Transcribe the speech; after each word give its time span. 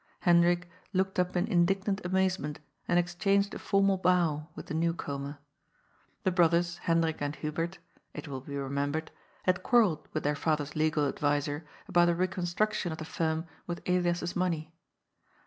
Hen 0.21 0.41
drik 0.41 0.63
looked 0.93 1.19
up 1.19 1.35
in 1.35 1.45
indignant 1.45 2.03
amazement 2.03 2.59
and 2.87 2.97
exchanged 2.97 3.53
a 3.53 3.59
formal 3.59 3.97
bow 3.99 4.47
with 4.55 4.65
the 4.65 4.73
new 4.73 4.95
comer. 4.95 5.37
The 6.23 6.31
brothers, 6.31 6.79
Hendrik 6.79 7.21
and 7.21 7.35
Hubert— 7.35 7.77
^it 8.15 8.27
will 8.27 8.41
be 8.41 8.57
remembered— 8.57 9.11
had 9.45 9.61
quarrelled 9.61 10.07
with 10.11 10.23
their 10.23 10.33
father's 10.35 10.75
legal 10.75 11.07
adviser 11.07 11.67
about 11.87 12.05
the 12.05 12.15
reconstruction 12.15 12.91
of 12.91 12.97
the 12.97 13.05
firm 13.05 13.45
with 13.67 13.87
Elias's 13.87 14.35
money. 14.35 14.73